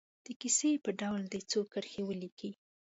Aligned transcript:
د 0.25 0.27
کیسې 0.39 0.71
په 0.85 0.91
ډول 1.01 1.21
دې 1.31 1.39
څو 1.51 1.59
کرښې 1.71 2.01
ولیکي. 2.05 2.51